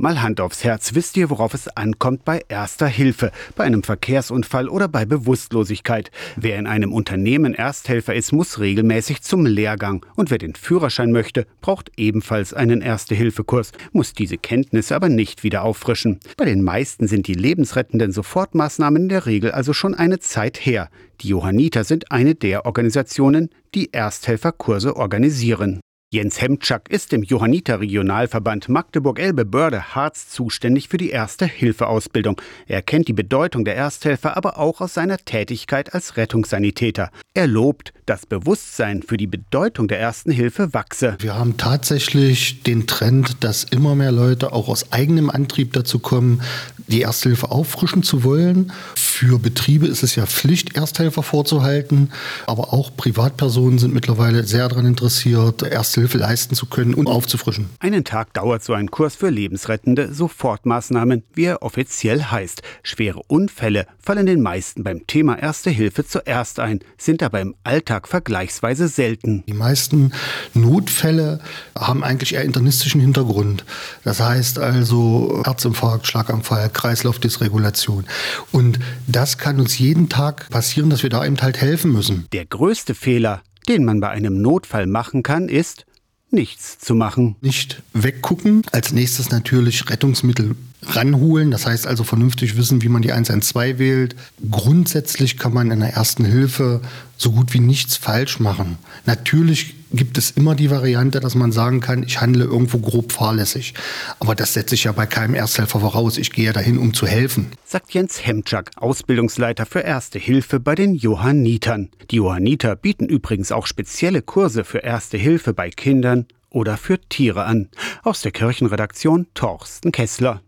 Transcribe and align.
Mal 0.00 0.22
Hand 0.22 0.40
aufs 0.40 0.64
Herz, 0.64 0.94
wisst 0.94 1.18
ihr, 1.18 1.28
worauf 1.28 1.52
es 1.52 1.68
ankommt 1.68 2.24
bei 2.24 2.40
erster 2.48 2.86
Hilfe, 2.86 3.32
bei 3.54 3.64
einem 3.64 3.82
Verkehrsunfall 3.82 4.70
oder 4.70 4.88
bei 4.88 5.04
Bewusstlosigkeit? 5.04 6.10
Wer 6.36 6.58
in 6.58 6.66
einem 6.66 6.94
Unternehmen 6.94 7.52
Ersthelfer 7.52 8.14
ist, 8.14 8.32
muss 8.32 8.60
regelmäßig 8.60 9.20
zum 9.20 9.44
Lehrgang. 9.44 10.06
Und 10.16 10.30
wer 10.30 10.38
den 10.38 10.54
Führerschein 10.54 11.12
möchte, 11.12 11.46
braucht 11.60 11.92
ebenfalls 11.98 12.54
einen 12.54 12.80
Erste-Hilfe-Kurs, 12.80 13.72
muss 13.92 14.14
diese 14.14 14.38
Kenntnisse 14.38 14.96
aber 14.96 15.10
nicht 15.10 15.44
wieder 15.44 15.64
auffrischen. 15.64 16.18
Bei 16.38 16.46
den 16.46 16.62
meisten 16.62 17.06
sind 17.06 17.26
die 17.26 17.34
lebensrettenden 17.34 18.10
Sofortmaßnahmen 18.10 19.02
in 19.02 19.08
der 19.10 19.26
Regel 19.26 19.52
also 19.52 19.74
schon 19.74 19.94
eine 19.94 20.18
Zeit 20.18 20.64
her. 20.64 20.88
Die 21.20 21.28
Johanniter 21.28 21.84
sind 21.84 22.10
eine 22.10 22.34
der 22.34 22.64
Organisationen, 22.64 23.50
die 23.74 23.92
Ersthelferkurse 23.92 24.96
organisieren. 24.96 25.80
Jens 26.12 26.40
Hemczak 26.40 26.90
ist 26.90 27.12
im 27.12 27.22
Johanniter 27.22 27.78
Regionalverband 27.78 28.68
Magdeburg-Elbe-Börde-Harz 28.68 30.28
zuständig 30.28 30.88
für 30.88 30.96
die 30.96 31.10
Erste-Hilfe-Ausbildung. 31.10 32.40
Er 32.66 32.82
kennt 32.82 33.06
die 33.06 33.12
Bedeutung 33.12 33.64
der 33.64 33.76
Ersthelfer 33.76 34.36
aber 34.36 34.58
auch 34.58 34.80
aus 34.80 34.94
seiner 34.94 35.18
Tätigkeit 35.18 35.94
als 35.94 36.16
Rettungssanitäter. 36.16 37.12
Er 37.32 37.46
lobt, 37.46 37.92
das 38.06 38.26
Bewusstsein 38.26 39.04
für 39.04 39.16
die 39.16 39.28
Bedeutung 39.28 39.86
der 39.86 40.00
Ersten 40.00 40.32
Hilfe 40.32 40.74
wachse. 40.74 41.16
Wir 41.20 41.36
haben 41.36 41.56
tatsächlich 41.58 42.64
den 42.64 42.88
Trend, 42.88 43.44
dass 43.44 43.62
immer 43.62 43.94
mehr 43.94 44.10
Leute 44.10 44.52
auch 44.52 44.66
aus 44.66 44.90
eigenem 44.90 45.30
Antrieb 45.30 45.74
dazu 45.74 46.00
kommen, 46.00 46.42
die 46.88 47.02
Ersthilfe 47.02 47.52
auffrischen 47.52 48.02
zu 48.02 48.24
wollen. 48.24 48.72
Für 49.20 49.38
Betriebe 49.38 49.86
ist 49.86 50.02
es 50.02 50.16
ja 50.16 50.24
Pflicht, 50.24 50.76
Ersthelfer 50.78 51.22
vorzuhalten, 51.22 52.10
aber 52.46 52.72
auch 52.72 52.96
Privatpersonen 52.96 53.78
sind 53.78 53.92
mittlerweile 53.92 54.44
sehr 54.44 54.66
daran 54.66 54.86
interessiert, 54.86 55.60
Ersthilfe 55.60 56.16
leisten 56.16 56.54
zu 56.54 56.64
können 56.64 56.94
und 56.94 57.06
aufzufrischen. 57.06 57.68
Einen 57.80 58.04
Tag 58.04 58.32
dauert 58.32 58.64
so 58.64 58.72
ein 58.72 58.90
Kurs 58.90 59.16
für 59.16 59.28
lebensrettende 59.28 60.14
Sofortmaßnahmen, 60.14 61.22
wie 61.34 61.44
er 61.44 61.60
offiziell 61.60 62.22
heißt. 62.22 62.62
Schwere 62.82 63.20
Unfälle 63.26 63.86
fallen 63.98 64.24
den 64.24 64.40
meisten 64.40 64.84
beim 64.84 65.06
Thema 65.06 65.38
Erste 65.38 65.68
Hilfe 65.68 66.06
zuerst 66.06 66.58
ein, 66.58 66.80
sind 66.96 67.22
aber 67.22 67.42
im 67.42 67.54
Alltag 67.62 68.08
vergleichsweise 68.08 68.88
selten. 68.88 69.44
Die 69.46 69.52
meisten 69.52 70.12
Notfälle 70.54 71.40
haben 71.78 72.02
eigentlich 72.04 72.36
eher 72.36 72.44
internistischen 72.44 73.02
Hintergrund. 73.02 73.66
Das 74.02 74.18
heißt 74.18 74.58
also 74.58 75.42
Herzinfarkt, 75.44 76.06
Schlaganfall, 76.06 76.70
Kreislaufdysregulation. 76.70 78.06
Und 78.50 78.78
das 79.12 79.38
kann 79.38 79.60
uns 79.60 79.78
jeden 79.78 80.08
Tag 80.08 80.48
passieren, 80.50 80.90
dass 80.90 81.02
wir 81.02 81.10
da 81.10 81.24
eben 81.24 81.40
halt 81.40 81.60
helfen 81.60 81.92
müssen. 81.92 82.26
Der 82.32 82.46
größte 82.46 82.94
Fehler, 82.94 83.42
den 83.68 83.84
man 83.84 84.00
bei 84.00 84.08
einem 84.08 84.40
Notfall 84.40 84.86
machen 84.86 85.22
kann, 85.22 85.48
ist, 85.48 85.86
nichts 86.30 86.78
zu 86.78 86.94
machen. 86.94 87.36
Nicht 87.40 87.82
weggucken. 87.92 88.62
Als 88.72 88.92
nächstes 88.92 89.30
natürlich 89.30 89.88
Rettungsmittel 89.90 90.54
ranholen. 90.82 91.50
Das 91.50 91.66
heißt 91.66 91.86
also 91.86 92.04
vernünftig 92.04 92.56
wissen, 92.56 92.82
wie 92.82 92.88
man 92.88 93.02
die 93.02 93.12
112 93.12 93.78
wählt. 93.78 94.16
Grundsätzlich 94.50 95.38
kann 95.38 95.52
man 95.52 95.70
in 95.70 95.80
der 95.80 95.94
ersten 95.94 96.24
Hilfe 96.24 96.80
so 97.16 97.32
gut 97.32 97.52
wie 97.52 97.60
nichts 97.60 97.96
falsch 97.96 98.40
machen. 98.40 98.78
Natürlich 99.04 99.74
gibt 99.92 100.18
es 100.18 100.30
immer 100.30 100.54
die 100.54 100.70
Variante, 100.70 101.20
dass 101.20 101.34
man 101.34 101.52
sagen 101.52 101.80
kann, 101.80 102.02
ich 102.02 102.20
handle 102.20 102.44
irgendwo 102.44 102.78
grob 102.78 103.12
fahrlässig. 103.12 103.74
Aber 104.18 104.34
das 104.34 104.54
setze 104.54 104.74
ich 104.74 104.84
ja 104.84 104.92
bei 104.92 105.06
keinem 105.06 105.34
Ersthelfer 105.34 105.80
voraus. 105.80 106.16
Ich 106.16 106.32
gehe 106.32 106.46
ja 106.46 106.52
dahin, 106.52 106.78
um 106.78 106.94
zu 106.94 107.06
helfen. 107.06 107.48
Sagt 107.64 107.92
Jens 107.92 108.24
Hemczak, 108.24 108.70
Ausbildungsleiter 108.76 109.66
für 109.66 109.80
Erste 109.80 110.18
Hilfe 110.18 110.60
bei 110.60 110.74
den 110.74 110.94
Johannitern. 110.94 111.90
Die 112.10 112.16
Johanniter 112.16 112.76
bieten 112.76 113.06
übrigens 113.06 113.52
auch 113.52 113.66
spezielle 113.66 114.22
Kurse 114.22 114.64
für 114.64 114.78
Erste 114.78 115.18
Hilfe 115.18 115.52
bei 115.52 115.70
Kindern 115.70 116.26
oder 116.50 116.76
für 116.76 117.00
Tiere 117.00 117.44
an. 117.44 117.68
Aus 118.02 118.22
der 118.22 118.32
Kirchenredaktion 118.32 119.26
Torsten 119.34 119.92
Kessler. 119.92 120.38